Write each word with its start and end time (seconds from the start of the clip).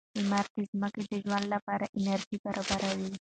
لمر 0.17 0.45
د 0.53 0.55
ځمکې 0.71 1.03
د 1.09 1.11
ژوند 1.23 1.45
لپاره 1.53 1.85
انرژي 1.97 2.35
برابروي. 2.45 3.11